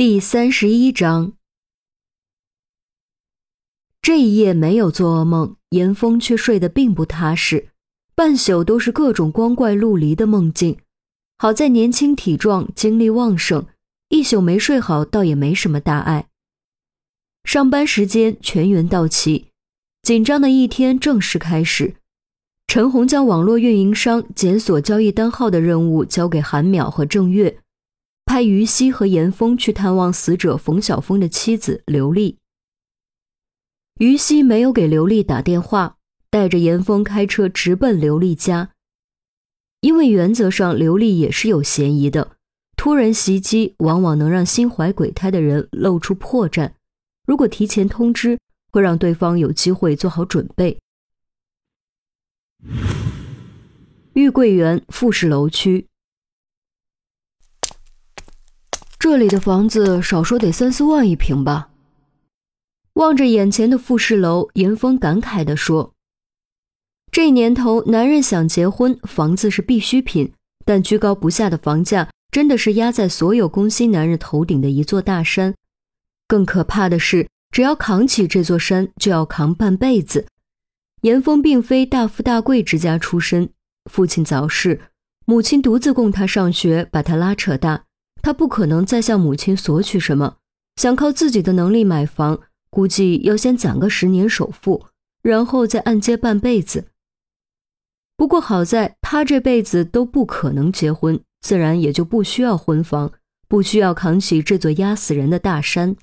[0.00, 1.34] 第三十一章，
[4.00, 7.68] 这一夜没有做噩梦，严峰却睡得并不踏实，
[8.14, 10.78] 半宿都是各种光怪陆离的梦境。
[11.36, 13.66] 好在年轻体壮，精力旺盛，
[14.08, 16.28] 一宿没睡好，倒也没什么大碍。
[17.44, 19.48] 上班时间全员到齐，
[20.00, 21.96] 紧张的一天正式开始。
[22.66, 27.58] 陈红将网络运营商检索交易单号的任务交给韩淼和郑月。
[28.30, 32.38] 派于西和严峰去探望死者冯晓峰的妻子刘丽。
[33.98, 35.96] 于西没有给刘丽打电话，
[36.30, 38.70] 带着严峰开车直奔刘丽家。
[39.80, 42.36] 因为原则上刘丽也是有嫌疑的，
[42.76, 46.74] 突然袭击往往能让心怀鬼胎的人露出破绽。
[47.26, 48.38] 如果提前通知，
[48.70, 50.78] 会让对方有机会做好准备。
[54.12, 55.89] 玉桂园复式楼区。
[59.00, 61.70] 这里的房子少说得三四万一平吧。
[62.92, 65.94] 望着眼前的复式楼，严峰感慨地说
[67.10, 70.34] ：“这年头，男人想结婚，房子是必需品。
[70.66, 75.54] 但居高不下的房价，真的是压在所有工薪男人头顶的一座大山。
[76.28, 80.26] 更可怕的是，只要扛起这座山，就要扛半辈子。”
[81.00, 83.48] 严峰并非大富大贵之家出身，
[83.90, 84.78] 父亲早逝，
[85.24, 87.86] 母亲独自供他上学，把他拉扯大。
[88.22, 90.36] 他不可能再向母亲索取什么，
[90.76, 92.40] 想靠自己的能力买房，
[92.70, 94.86] 估计要先攒个十年首付，
[95.22, 96.86] 然后再按揭半辈子。
[98.16, 103.12] 不过好在他这辈子都不可能结婚，自然也就不需要婚房，
[103.48, 105.96] 不需要扛起这座压死人的大山。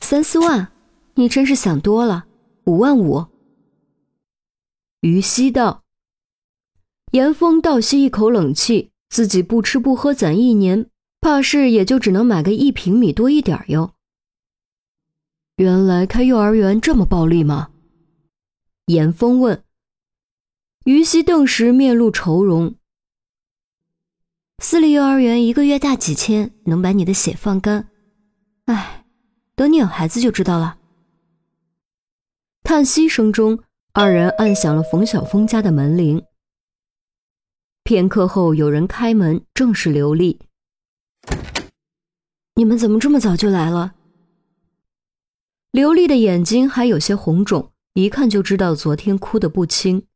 [0.00, 0.70] 三四万，
[1.14, 2.26] 你真是想多了。
[2.64, 3.26] 五万五。
[5.00, 5.82] 于西道。
[7.12, 8.92] 严峰倒吸一口冷气。
[9.10, 10.88] 自己不吃不喝攒一年，
[11.20, 13.92] 怕是也就只能买个一平米多一点哟。
[15.56, 17.70] 原来开幼儿园这么暴利吗？
[18.86, 19.62] 严峰问。
[20.84, 22.76] 于西顿时面露愁容。
[24.62, 27.88] 私立幼儿园一个月大几千，能把你的血放干。
[28.66, 29.04] 哎，
[29.56, 30.78] 等你有孩子就知道了。
[32.62, 33.58] 叹息声中，
[33.92, 36.22] 二人按响了冯小峰家的门铃。
[37.90, 40.38] 片刻后，有人开门，正是刘丽。
[42.54, 43.96] 你们怎么这么早就来了？
[45.72, 50.06] 刘丽的眼睛还有些红肿，一看就知道昨天哭得不轻。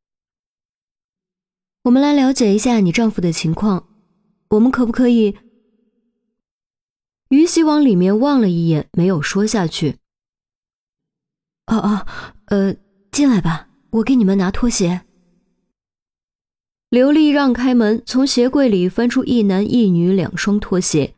[1.82, 3.88] 我们来了解一下你丈夫的情况，
[4.50, 5.36] 我们可不可以？
[7.30, 9.96] 于西往里面望了一眼，没有说下去。
[11.66, 12.06] 哦哦，
[12.44, 12.76] 呃，
[13.10, 15.04] 进来吧，我给你们拿拖鞋。
[16.94, 21.14] 刘丽让开门，从鞋柜里翻出一男一女两双拖鞋。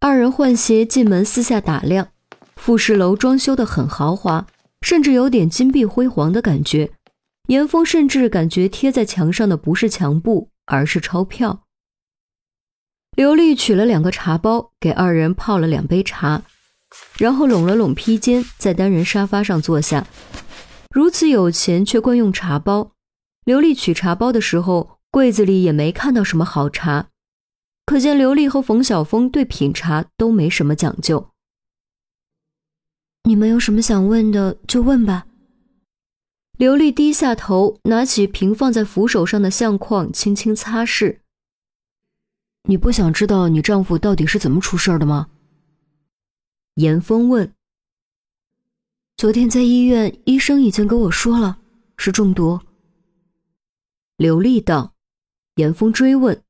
[0.00, 2.08] 二人换鞋进门，四下打量。
[2.56, 4.48] 复式楼装修的很豪华，
[4.80, 6.90] 甚至有点金碧辉煌的感觉。
[7.46, 11.62] 严峰甚至感觉贴在墙上的不是墙布，而是钞票。
[13.16, 16.42] 刘丽取了两个茶包，给二人泡了两杯茶，
[17.18, 20.04] 然后拢了拢披肩，在单人沙发上坐下。
[20.90, 22.93] 如此有钱，却惯用茶包。
[23.44, 27.10] 刘丽取茶包的时候，柜子里也没看到什么好茶，
[27.84, 31.30] 可见刘丽和冯晓峰对品茶都没什么讲究。
[33.24, 35.26] 你们有什么想问的就问吧。
[36.56, 41.18] 刘丽低下头，拿起平放在扶手上的相框，轻轻擦拭。
[42.62, 45.28] 你不想知道你丈夫到底是怎么出事的吗？
[46.76, 47.52] 严峰问。
[49.16, 51.58] 昨天在医院，医生已经跟我说了，
[51.98, 52.60] 是中毒。
[54.16, 54.94] 刘丽道
[55.56, 56.40] ：“严峰追问，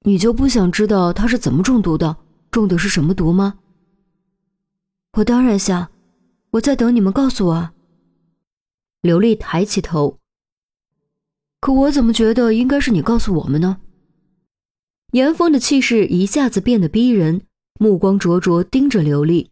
[0.00, 2.18] 你就不想知道他是怎么中毒的？
[2.50, 3.60] 中的是什么毒吗？”
[5.16, 5.90] 我当然想，
[6.50, 7.70] 我在等你们告诉我。
[9.00, 10.18] 刘丽抬起头，
[11.60, 13.78] 可我怎么觉得应该是你告诉我们呢？
[15.12, 17.46] 严峰的气势一下子变得逼人，
[17.80, 19.50] 目光灼灼盯着刘丽：“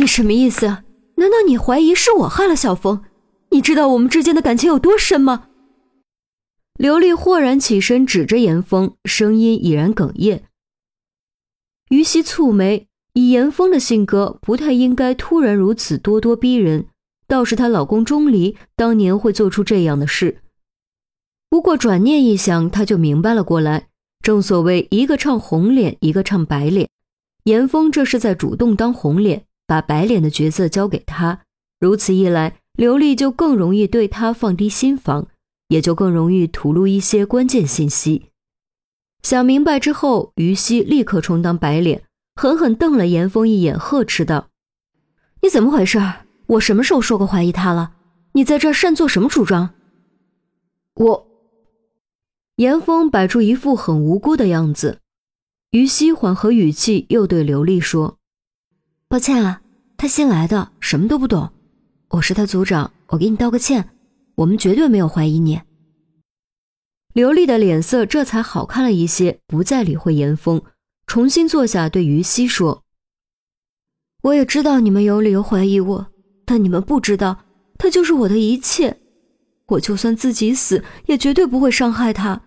[0.00, 0.66] 你什么意思？
[1.16, 3.04] 难道你怀疑是我害了小峰？
[3.50, 5.48] 你知道我们之间的感情有多深吗？”
[6.80, 10.44] 刘丽豁然起身，指着严峰，声音已然哽咽。
[11.90, 16.86] 于西蹙眉，以严峰的性格，不太应该突然如此咄咄逼人。
[17.28, 20.40] 倒是她老公钟离当年会做出这样的事。
[21.50, 23.88] 不过转念一想，她就明白了过来。
[24.22, 26.88] 正所谓一个唱红脸，一个唱白脸。
[27.44, 31.42] 严峰这是在主动当红脸，把白脸的角色交给他。
[31.78, 35.28] 如此一来，刘丽就更容易对他放低心防。
[35.70, 38.26] 也就更容易吐露一些关键信息。
[39.22, 42.02] 想明白之后，于西立刻充当白脸，
[42.34, 44.48] 狠狠瞪了严峰一眼，呵斥道
[45.42, 45.98] ：“你怎么回事？
[46.46, 47.92] 我什么时候说过怀疑他了？
[48.32, 49.70] 你在这擅作什么主张？”
[50.96, 51.28] 我，
[52.56, 54.98] 严峰摆出一副很无辜的样子。
[55.70, 58.18] 于西缓和语气，又对刘丽说
[59.06, 59.62] ：“抱歉啊，
[59.96, 61.52] 他新来的，什么都不懂。
[62.08, 63.90] 我是他组长，我给你道个歉。
[64.36, 65.60] 我们绝对没有怀疑你。”
[67.12, 70.62] 刘丽的脸色这才好看了一些，不再理会严峰，
[71.06, 72.84] 重新坐下，对于西说
[74.22, 76.06] ：“我也知道你们有理由怀疑我，
[76.44, 77.44] 但你们不知道，
[77.78, 79.00] 他就是我的一切。
[79.66, 82.42] 我就算自己死，也绝对不会伤害他。”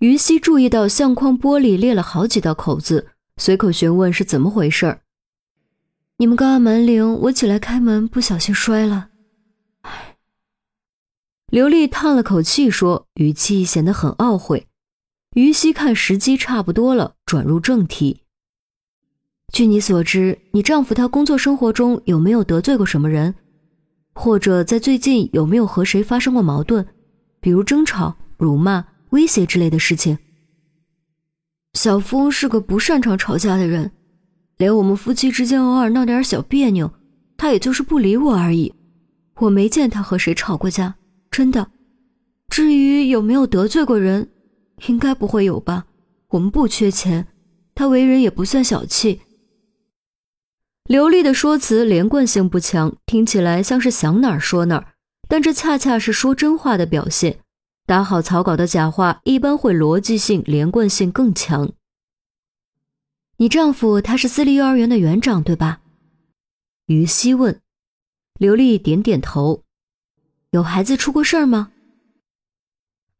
[0.00, 5.02] 于西注意到相框玻璃裂了好几道口子，随口询问是怎么回事儿
[6.18, 9.10] 你们刚按门铃，我起来开门，不小心摔了。
[11.52, 14.68] 刘丽叹了口气说，语气显得很懊悔。
[15.34, 18.22] 于西看时机差不多了，转入正题。
[19.52, 23.34] 据你所知，你丈夫他工作生活中有没有得罪过什么人？
[24.14, 26.86] 或者在最近有没有和谁发生过矛盾，
[27.38, 30.16] 比如争吵、辱骂、威胁之类的事情？
[31.74, 33.92] 小峰是个不擅长吵架的人，
[34.56, 36.90] 连我们夫妻之间偶尔闹点小别扭，
[37.36, 38.72] 他也就是不理我而已。
[39.40, 40.94] 我没见他和谁吵过架。
[41.32, 41.70] 真的，
[42.48, 44.30] 至于有没有得罪过人，
[44.86, 45.86] 应该不会有吧？
[46.28, 47.26] 我们不缺钱，
[47.74, 49.22] 他为人也不算小气。
[50.84, 54.94] 刘丽的说辞连贯性不强，听起来像是想哪儿说哪儿，
[55.26, 57.38] 但这恰恰是说真话的表现。
[57.86, 61.72] 打好草稿的假话一般会逻辑性、连贯性更强。
[63.38, 65.80] 你丈夫他是私立幼儿园的园长，对吧？
[66.86, 67.58] 于西问。
[68.38, 69.64] 刘丽点点头。
[70.52, 71.72] 有孩子出过事儿吗？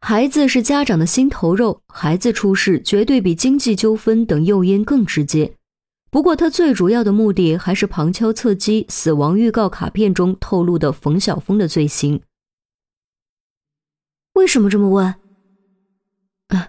[0.02, 5.56] 孩子是家长的心头肉，孩子出事绝对比经济纠纷等诱因更直接。
[6.10, 12.20] 不过，他最主要的目的还是旁敲侧击死亡预告卡片中透露的冯小峰的罪行。
[14.34, 15.06] 为什么这么问？
[16.48, 16.68] 啊，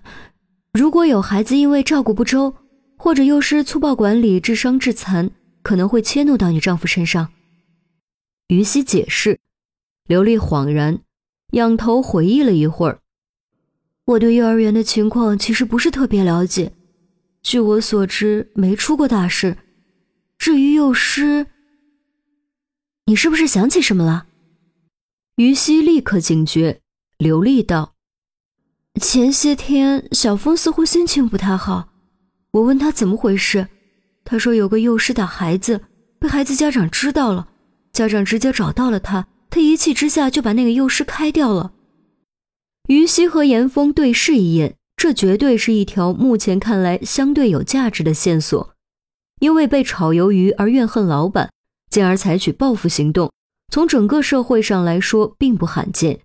[0.72, 2.56] 如果有孩子因为照顾不周，
[2.96, 5.30] 或者幼师粗暴管理致伤致残，
[5.62, 7.34] 可能会迁怒到你丈夫身上。
[8.48, 9.42] 于西解释。
[10.06, 11.00] 刘丽恍然，
[11.52, 13.00] 仰头回忆了一会儿。
[14.06, 16.74] 我对幼儿园的情况其实不是特别了解，
[17.42, 19.58] 据我所知，没出过大事。
[20.38, 21.48] 至于幼师，
[23.06, 24.28] 你是不是想起什么了？
[25.38, 26.82] 于西立刻警觉。
[27.18, 27.96] 刘丽道
[29.00, 31.94] ：“前些天小峰似乎心情不太好，
[32.52, 33.70] 我问他怎么回事，
[34.26, 35.80] 他说有个幼师打孩子，
[36.20, 37.48] 被孩子家长知道了，
[37.94, 41.74] 家长直接找到了他。”他一气之下就把那个幼师开掉了。
[42.88, 48.74] 于西和严峰对视一眼，这绝对是一条目前看来相对有价值的线索。
[49.40, 51.52] 因为被炒鱿鱼而怨恨老板，
[51.88, 53.32] 进而采取报复行动，
[53.72, 56.22] 从整个社会上来说并不罕见。